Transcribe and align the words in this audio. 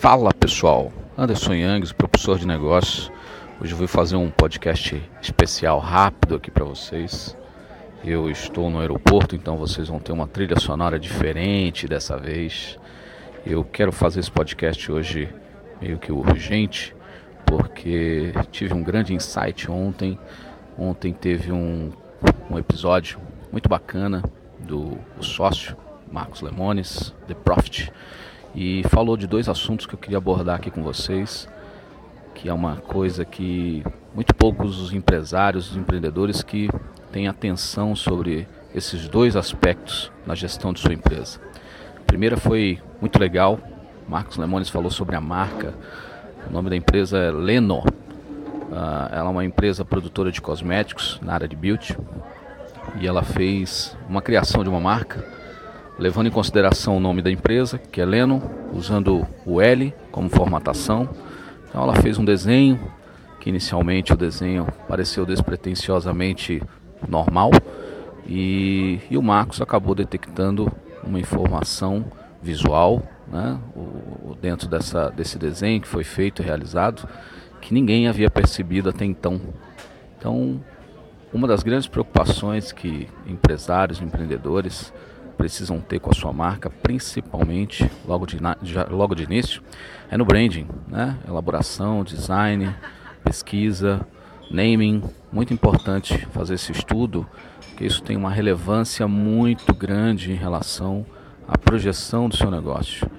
Fala 0.00 0.32
pessoal, 0.32 0.90
Anderson 1.14 1.52
Youngs, 1.52 1.92
professor 1.92 2.38
de 2.38 2.46
negócios. 2.46 3.12
Hoje 3.60 3.74
eu 3.74 3.76
vou 3.76 3.86
fazer 3.86 4.16
um 4.16 4.30
podcast 4.30 4.98
especial 5.20 5.78
rápido 5.78 6.36
aqui 6.36 6.50
para 6.50 6.64
vocês. 6.64 7.36
Eu 8.02 8.30
estou 8.30 8.70
no 8.70 8.80
aeroporto, 8.80 9.36
então 9.36 9.58
vocês 9.58 9.88
vão 9.88 10.00
ter 10.00 10.10
uma 10.10 10.26
trilha 10.26 10.58
sonora 10.58 10.98
diferente 10.98 11.86
dessa 11.86 12.16
vez. 12.16 12.78
Eu 13.44 13.62
quero 13.62 13.92
fazer 13.92 14.20
esse 14.20 14.30
podcast 14.30 14.90
hoje 14.90 15.28
meio 15.82 15.98
que 15.98 16.10
urgente, 16.10 16.96
porque 17.44 18.32
tive 18.50 18.72
um 18.72 18.82
grande 18.82 19.12
insight 19.12 19.70
ontem. 19.70 20.18
Ontem 20.78 21.12
teve 21.12 21.52
um, 21.52 21.92
um 22.50 22.58
episódio 22.58 23.20
muito 23.52 23.68
bacana 23.68 24.24
do 24.60 24.96
sócio 25.20 25.76
Marcos 26.10 26.40
Lemones, 26.40 27.14
The 27.28 27.34
Profit 27.34 27.92
e 28.54 28.82
falou 28.88 29.16
de 29.16 29.26
dois 29.26 29.48
assuntos 29.48 29.86
que 29.86 29.94
eu 29.94 29.98
queria 29.98 30.18
abordar 30.18 30.56
aqui 30.56 30.70
com 30.70 30.82
vocês, 30.82 31.48
que 32.34 32.48
é 32.48 32.52
uma 32.52 32.76
coisa 32.76 33.24
que 33.24 33.84
muito 34.14 34.34
poucos 34.34 34.80
os 34.80 34.92
empresários, 34.92 35.70
os 35.70 35.76
empreendedores 35.76 36.42
que 36.42 36.68
têm 37.12 37.28
atenção 37.28 37.94
sobre 37.94 38.48
esses 38.74 39.08
dois 39.08 39.36
aspectos 39.36 40.10
na 40.26 40.34
gestão 40.34 40.72
de 40.72 40.80
sua 40.80 40.92
empresa. 40.92 41.40
A 41.96 42.04
primeira 42.06 42.36
foi 42.36 42.80
muito 43.00 43.18
legal, 43.18 43.58
Marcos 44.08 44.36
Lemones 44.36 44.68
falou 44.68 44.90
sobre 44.90 45.16
a 45.16 45.20
marca, 45.20 45.74
o 46.48 46.52
nome 46.52 46.70
da 46.70 46.76
empresa 46.76 47.18
é 47.18 47.30
Leno. 47.30 47.80
Uh, 47.80 49.12
ela 49.12 49.28
é 49.28 49.32
uma 49.32 49.44
empresa 49.44 49.84
produtora 49.84 50.30
de 50.30 50.40
cosméticos 50.40 51.18
na 51.22 51.34
área 51.34 51.48
de 51.48 51.56
beauty 51.56 51.96
e 53.00 53.06
ela 53.06 53.22
fez 53.22 53.96
uma 54.08 54.22
criação 54.22 54.62
de 54.62 54.70
uma 54.70 54.80
marca 54.80 55.24
levando 56.00 56.28
em 56.28 56.30
consideração 56.30 56.96
o 56.96 57.00
nome 57.00 57.20
da 57.20 57.30
empresa, 57.30 57.76
que 57.76 58.00
é 58.00 58.04
Leno, 58.06 58.42
usando 58.72 59.26
o 59.44 59.60
L 59.60 59.94
como 60.10 60.30
formatação. 60.30 61.06
Então 61.68 61.82
ela 61.82 61.94
fez 61.96 62.16
um 62.16 62.24
desenho, 62.24 62.80
que 63.38 63.50
inicialmente 63.50 64.14
o 64.14 64.16
desenho 64.16 64.66
pareceu 64.88 65.26
despretensiosamente 65.26 66.62
normal, 67.06 67.50
e, 68.26 68.98
e 69.10 69.18
o 69.18 69.22
Marcos 69.22 69.60
acabou 69.60 69.94
detectando 69.94 70.72
uma 71.04 71.20
informação 71.20 72.06
visual 72.42 73.02
né, 73.30 73.58
o, 73.76 74.34
dentro 74.40 74.68
dessa, 74.68 75.10
desse 75.10 75.38
desenho 75.38 75.82
que 75.82 75.88
foi 75.88 76.02
feito 76.02 76.40
e 76.40 76.44
realizado, 76.44 77.06
que 77.60 77.74
ninguém 77.74 78.08
havia 78.08 78.30
percebido 78.30 78.88
até 78.88 79.04
então. 79.04 79.38
Então, 80.18 80.64
uma 81.30 81.46
das 81.46 81.62
grandes 81.62 81.86
preocupações 81.86 82.72
que 82.72 83.06
empresários, 83.26 84.00
empreendedores 84.00 84.92
precisam 85.40 85.80
ter 85.80 85.98
com 85.98 86.10
a 86.10 86.12
sua 86.12 86.34
marca, 86.34 86.68
principalmente 86.68 87.90
logo 88.06 88.26
de, 88.26 88.36
logo 88.90 89.14
de 89.14 89.22
início, 89.22 89.62
é 90.10 90.16
no 90.18 90.26
branding, 90.26 90.66
né? 90.86 91.16
Elaboração, 91.26 92.04
design, 92.04 92.74
pesquisa, 93.24 94.06
naming, 94.50 95.02
muito 95.32 95.54
importante 95.54 96.26
fazer 96.26 96.54
esse 96.54 96.72
estudo, 96.72 97.26
porque 97.70 97.86
isso 97.86 98.02
tem 98.02 98.18
uma 98.18 98.30
relevância 98.30 99.08
muito 99.08 99.72
grande 99.72 100.30
em 100.30 100.34
relação 100.34 101.06
à 101.48 101.56
projeção 101.56 102.28
do 102.28 102.36
seu 102.36 102.50
negócio. 102.50 103.10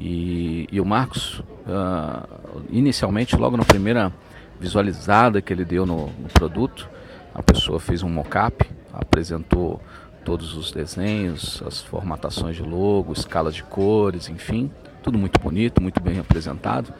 E, 0.00 0.66
e 0.72 0.80
o 0.80 0.84
Marcos, 0.86 1.40
uh, 1.40 2.62
inicialmente, 2.70 3.36
logo 3.36 3.54
na 3.54 3.64
primeira 3.64 4.10
visualizada 4.58 5.42
que 5.42 5.52
ele 5.52 5.64
deu 5.64 5.84
no, 5.84 6.06
no 6.06 6.28
produto, 6.32 6.88
a 7.34 7.42
pessoa 7.42 7.78
fez 7.78 8.02
um 8.02 8.08
mock-up, 8.08 8.64
apresentou 8.94 9.78
todos 10.26 10.56
os 10.56 10.72
desenhos, 10.72 11.62
as 11.64 11.80
formatações 11.80 12.56
de 12.56 12.62
logo, 12.62 13.12
escala 13.12 13.52
de 13.52 13.62
cores, 13.62 14.28
enfim, 14.28 14.68
tudo 15.00 15.16
muito 15.16 15.38
bonito, 15.38 15.80
muito 15.80 16.02
bem 16.02 16.18
apresentado. 16.18 16.92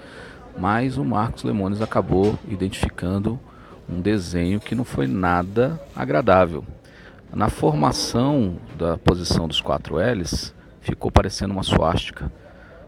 Mas 0.56 0.96
o 0.96 1.04
Marcos 1.04 1.42
Lemones 1.42 1.82
acabou 1.82 2.38
identificando 2.48 3.38
um 3.88 4.00
desenho 4.00 4.60
que 4.60 4.76
não 4.76 4.84
foi 4.84 5.08
nada 5.08 5.78
agradável. 5.94 6.64
Na 7.34 7.48
formação 7.48 8.58
da 8.78 8.96
posição 8.96 9.48
dos 9.48 9.60
quatro 9.60 9.96
L's, 9.96 10.54
ficou 10.80 11.10
parecendo 11.10 11.52
uma 11.52 11.64
suástica, 11.64 12.30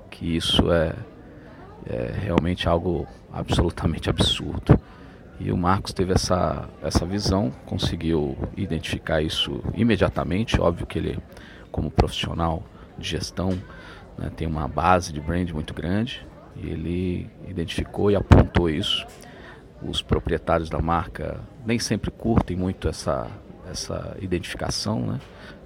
que 0.09 0.37
isso 0.37 0.71
é, 0.71 0.95
é 1.85 2.15
realmente 2.17 2.69
algo 2.69 3.09
absolutamente 3.33 4.09
absurdo. 4.09 4.79
E 5.41 5.53
o 5.53 5.57
Marcos 5.57 5.93
teve 5.93 6.13
essa, 6.13 6.69
essa 6.83 7.07
visão, 7.07 7.53
conseguiu 7.65 8.37
identificar 8.57 9.23
isso 9.23 9.63
imediatamente. 9.75 10.61
Óbvio 10.61 10.87
que 10.87 10.99
ele, 10.99 11.19
como 11.71 11.91
profissional 11.91 12.65
de 12.99 13.09
gestão, 13.09 13.51
né, 14.17 14.31
tem 14.37 14.49
uma 14.49 14.67
base 14.67 15.13
de 15.13 15.21
brand 15.21 15.51
muito 15.53 15.73
grande. 15.73 16.27
E 16.57 16.69
ele 16.69 17.31
identificou 17.47 18.11
e 18.11 18.17
apontou 18.17 18.69
isso. 18.69 19.07
Os 19.81 20.03
proprietários 20.03 20.69
da 20.69 20.81
marca 20.81 21.41
nem 21.65 21.79
sempre 21.79 22.11
curtem 22.11 22.57
muito 22.57 22.89
essa, 22.89 23.29
essa 23.71 24.17
identificação, 24.21 25.01
né? 25.07 25.21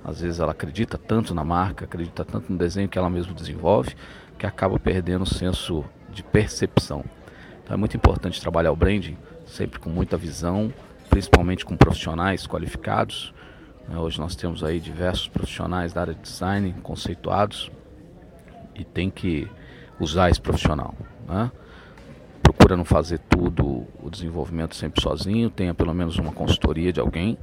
Às 0.04 0.20
vezes 0.20 0.38
ela 0.38 0.52
acredita 0.52 0.98
tanto 0.98 1.34
na 1.34 1.44
marca, 1.44 1.86
acredita 1.86 2.24
tanto 2.24 2.52
no 2.52 2.58
desenho 2.58 2.88
que 2.88 2.98
ela 2.98 3.08
mesma 3.08 3.32
desenvolve, 3.32 3.94
que 4.36 4.44
acaba 4.44 4.78
perdendo 4.78 5.22
o 5.22 5.26
senso 5.26 5.82
de 6.10 6.22
percepção. 6.22 7.04
Então 7.62 7.72
é 7.72 7.76
muito 7.76 7.96
importante 7.96 8.40
trabalhar 8.40 8.72
o 8.72 8.76
branding 8.76 9.16
sempre 9.52 9.78
com 9.78 9.90
muita 9.90 10.16
visão, 10.16 10.72
principalmente 11.10 11.64
com 11.64 11.76
profissionais 11.76 12.46
qualificados. 12.46 13.34
Né, 13.88 13.98
hoje 13.98 14.18
nós 14.18 14.34
temos 14.34 14.64
aí 14.64 14.80
diversos 14.80 15.28
profissionais 15.28 15.92
da 15.92 16.00
área 16.00 16.14
de 16.14 16.20
design 16.20 16.74
conceituados 16.82 17.70
e 18.74 18.84
tem 18.84 19.10
que 19.10 19.46
usar 20.00 20.30
esse 20.30 20.40
profissional. 20.40 20.94
Né? 21.28 21.50
Procura 22.42 22.76
não 22.76 22.84
fazer 22.84 23.18
tudo 23.18 23.86
o 24.02 24.08
desenvolvimento 24.10 24.74
sempre 24.74 25.02
sozinho, 25.02 25.50
tenha 25.50 25.74
pelo 25.74 25.94
menos 25.94 26.16
uma 26.16 26.32
consultoria 26.32 26.92
de 26.92 27.00
alguém 27.00 27.36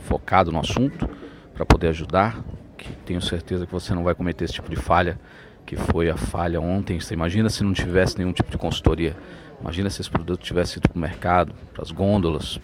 focado 0.00 0.52
no 0.52 0.60
assunto 0.60 1.08
para 1.54 1.64
poder 1.64 1.88
ajudar. 1.88 2.44
Que 2.76 2.92
tenho 3.06 3.22
certeza 3.22 3.66
que 3.66 3.72
você 3.72 3.94
não 3.94 4.04
vai 4.04 4.14
cometer 4.14 4.44
esse 4.44 4.54
tipo 4.54 4.68
de 4.68 4.76
falha 4.76 5.18
que 5.66 5.76
foi 5.76 6.10
a 6.10 6.16
falha 6.16 6.60
ontem. 6.60 7.00
Você 7.00 7.14
imagina 7.14 7.48
se 7.48 7.64
não 7.64 7.72
tivesse 7.72 8.18
nenhum 8.18 8.32
tipo 8.32 8.50
de 8.50 8.58
consultoria 8.58 9.16
Imagina 9.64 9.88
se 9.88 10.02
esse 10.02 10.10
produto 10.10 10.42
tivesse 10.42 10.76
ido 10.76 10.90
para 10.90 10.98
o 10.98 11.00
mercado, 11.00 11.54
para 11.72 11.82
as 11.82 11.90
gôndolas. 11.90 12.60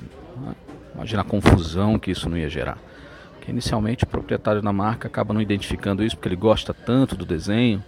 Imagina 0.94 1.22
a 1.22 1.24
confusão 1.24 1.98
que 1.98 2.10
isso 2.10 2.28
não 2.28 2.36
ia 2.36 2.48
gerar. 2.50 2.76
Porque 3.32 3.50
inicialmente 3.50 4.04
o 4.04 4.06
proprietário 4.06 4.60
da 4.60 4.70
marca 4.70 5.08
acaba 5.08 5.32
não 5.32 5.40
identificando 5.40 6.04
isso 6.04 6.14
porque 6.14 6.28
ele 6.28 6.36
gosta 6.36 6.74
tanto 6.74 7.16
do 7.16 7.24
desenho, 7.24 7.82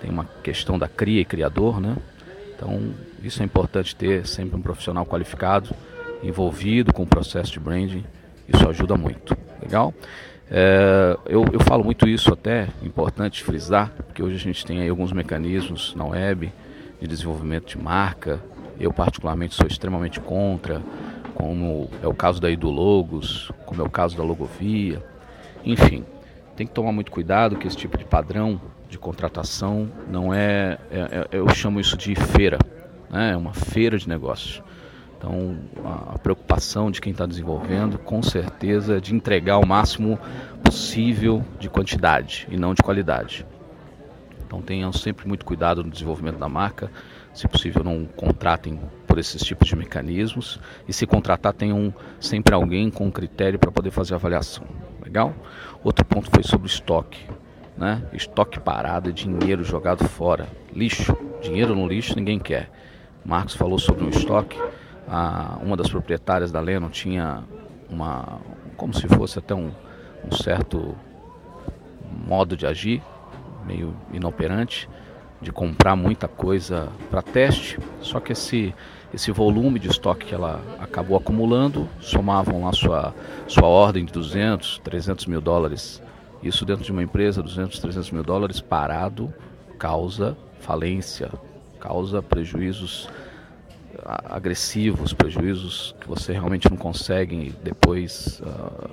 tem 0.00 0.10
uma 0.10 0.24
questão 0.42 0.78
da 0.78 0.88
cria 0.88 1.20
e 1.20 1.26
criador, 1.26 1.78
né? 1.78 1.94
Então 2.56 2.94
isso 3.22 3.42
é 3.42 3.44
importante 3.44 3.94
ter 3.94 4.26
sempre 4.26 4.56
um 4.56 4.62
profissional 4.62 5.04
qualificado, 5.04 5.68
envolvido 6.22 6.90
com 6.90 7.02
o 7.02 7.06
processo 7.06 7.52
de 7.52 7.60
branding. 7.60 8.04
Isso 8.48 8.66
ajuda 8.66 8.96
muito. 8.96 9.36
Legal? 9.60 9.92
É, 10.50 11.16
eu, 11.26 11.44
eu 11.52 11.60
falo 11.60 11.82
muito 11.82 12.08
isso 12.08 12.32
até, 12.32 12.68
importante 12.82 13.42
frisar, 13.42 13.90
porque 14.06 14.22
hoje 14.22 14.36
a 14.36 14.38
gente 14.38 14.64
tem 14.64 14.88
alguns 14.88 15.12
mecanismos 15.12 15.94
na 15.94 16.04
web 16.04 16.52
de 17.00 17.06
desenvolvimento 17.06 17.66
de 17.66 17.78
marca, 17.78 18.40
eu 18.78 18.92
particularmente 18.92 19.54
sou 19.54 19.66
extremamente 19.66 20.20
contra, 20.20 20.82
como 21.34 21.88
é 22.02 22.06
o 22.06 22.14
caso 22.14 22.40
daí 22.40 22.56
do 22.56 22.70
Logos, 22.70 23.50
como 23.66 23.82
é 23.82 23.84
o 23.84 23.90
caso 23.90 24.16
da 24.16 24.22
Logovia. 24.22 25.02
Enfim, 25.64 26.04
tem 26.56 26.66
que 26.66 26.72
tomar 26.72 26.92
muito 26.92 27.10
cuidado 27.10 27.56
que 27.56 27.66
esse 27.66 27.76
tipo 27.76 27.98
de 27.98 28.04
padrão 28.04 28.60
de 28.88 28.98
contratação 28.98 29.90
não 30.08 30.32
é, 30.32 30.78
é, 30.90 31.00
é 31.00 31.28
eu 31.32 31.48
chamo 31.48 31.80
isso 31.80 31.96
de 31.96 32.14
feira, 32.14 32.58
né? 33.10 33.32
é 33.32 33.36
uma 33.36 33.52
feira 33.52 33.98
de 33.98 34.08
negócios. 34.08 34.62
Então, 35.24 35.56
a, 35.86 36.18
preocupação 36.18 36.90
de 36.90 37.00
quem 37.00 37.12
está 37.12 37.24
desenvolvendo, 37.24 37.98
com 37.98 38.22
certeza, 38.22 38.98
é 38.98 39.00
de 39.00 39.14
entregar 39.14 39.56
o 39.56 39.66
máximo 39.66 40.18
possível 40.62 41.42
de 41.58 41.70
quantidade 41.70 42.46
e 42.50 42.58
não 42.58 42.74
de 42.74 42.82
qualidade. 42.82 43.46
Então 44.46 44.60
tenham 44.60 44.92
sempre 44.92 45.26
muito 45.26 45.46
cuidado 45.46 45.82
no 45.82 45.90
desenvolvimento 45.90 46.36
da 46.36 46.48
marca. 46.48 46.90
Se 47.32 47.48
possível, 47.48 47.82
não 47.82 48.04
contratem 48.04 48.78
por 49.06 49.18
esses 49.18 49.42
tipos 49.42 49.66
de 49.66 49.74
mecanismos. 49.74 50.60
E 50.86 50.92
se 50.92 51.06
contratar, 51.06 51.54
tenham 51.54 51.92
sempre 52.20 52.54
alguém 52.54 52.90
com 52.90 53.10
critério 53.10 53.58
para 53.58 53.72
poder 53.72 53.90
fazer 53.90 54.12
a 54.12 54.16
avaliação. 54.18 54.64
Legal? 55.02 55.34
Outro 55.82 56.04
ponto 56.04 56.30
foi 56.30 56.42
sobre 56.42 56.66
estoque. 56.66 57.26
Né? 57.78 58.02
Estoque 58.12 58.60
parado 58.60 59.08
é 59.08 59.12
dinheiro 59.12 59.64
jogado 59.64 60.06
fora. 60.06 60.46
Lixo. 60.70 61.16
Dinheiro 61.40 61.74
no 61.74 61.88
lixo 61.88 62.14
ninguém 62.14 62.38
quer. 62.38 62.70
Marcos 63.24 63.54
falou 63.54 63.78
sobre 63.78 64.04
um 64.04 64.10
estoque. 64.10 64.58
Ah, 65.08 65.58
uma 65.62 65.76
das 65.76 65.88
proprietárias 65.88 66.50
da 66.50 66.60
Leno 66.60 66.88
tinha 66.88 67.44
uma. 67.90 68.40
como 68.76 68.94
se 68.94 69.06
fosse 69.08 69.38
até 69.38 69.54
um, 69.54 69.70
um 70.26 70.32
certo 70.32 70.94
modo 72.26 72.56
de 72.56 72.66
agir 72.66 73.02
meio 73.66 73.94
inoperante 74.12 74.88
de 75.44 75.52
comprar 75.52 75.94
muita 75.94 76.26
coisa 76.26 76.88
para 77.10 77.20
teste, 77.20 77.78
só 78.00 78.18
que 78.18 78.32
esse, 78.32 78.74
esse 79.12 79.30
volume 79.30 79.78
de 79.78 79.88
estoque 79.88 80.26
que 80.26 80.34
ela 80.34 80.60
acabou 80.80 81.16
acumulando, 81.16 81.86
somavam 82.00 82.64
lá 82.64 82.72
sua, 82.72 83.14
sua 83.46 83.68
ordem 83.68 84.06
de 84.06 84.12
200, 84.12 84.80
300 84.82 85.26
mil 85.26 85.42
dólares. 85.42 86.02
Isso 86.42 86.64
dentro 86.64 86.82
de 86.82 86.90
uma 86.90 87.02
empresa, 87.02 87.42
200, 87.42 87.78
300 87.78 88.10
mil 88.10 88.22
dólares 88.22 88.60
parado, 88.60 89.32
causa 89.78 90.36
falência, 90.60 91.30
causa 91.78 92.22
prejuízos 92.22 93.08
agressivos, 94.04 95.12
prejuízos 95.12 95.94
que 96.00 96.06
você 96.06 96.32
realmente 96.32 96.68
não 96.70 96.76
consegue 96.76 97.54
depois 97.62 98.40
uh, 98.40 98.90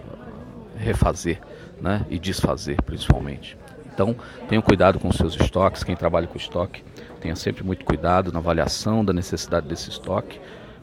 refazer 0.77 1.39
né? 1.79 2.05
e 2.09 2.17
desfazer, 2.17 2.81
principalmente. 2.83 3.57
Então, 3.93 4.15
tenha 4.47 4.61
cuidado 4.61 4.99
com 4.99 5.09
os 5.09 5.17
seus 5.17 5.35
estoques. 5.35 5.83
Quem 5.83 5.95
trabalha 5.95 6.27
com 6.27 6.37
estoque, 6.37 6.83
tenha 7.19 7.35
sempre 7.35 7.63
muito 7.63 7.83
cuidado 7.83 8.31
na 8.31 8.39
avaliação 8.39 9.03
da 9.03 9.11
necessidade 9.11 9.67
desse 9.67 9.89
estoque 9.89 10.39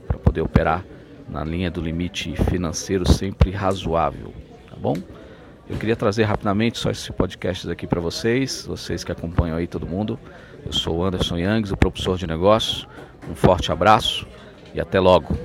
para 0.06 0.18
poder 0.18 0.42
operar 0.42 0.84
na 1.28 1.44
linha 1.44 1.70
do 1.70 1.80
limite 1.80 2.34
financeiro 2.44 3.06
sempre 3.10 3.50
razoável, 3.50 4.32
tá 4.68 4.76
bom? 4.76 4.94
Eu 5.68 5.76
queria 5.76 5.94
trazer 5.94 6.24
rapidamente 6.24 6.78
só 6.78 6.90
esse 6.90 7.12
podcast 7.12 7.70
aqui 7.70 7.86
para 7.86 8.00
vocês, 8.00 8.64
vocês 8.66 9.04
que 9.04 9.12
acompanham 9.12 9.56
aí 9.56 9.66
todo 9.66 9.86
mundo. 9.86 10.18
Eu 10.64 10.72
sou 10.72 11.04
Anderson 11.04 11.36
Youngs, 11.36 11.70
o 11.70 11.76
professor 11.76 12.16
de 12.16 12.26
negócios. 12.26 12.88
Um 13.28 13.34
forte 13.34 13.70
abraço 13.70 14.26
e 14.74 14.80
até 14.80 14.98
logo. 14.98 15.36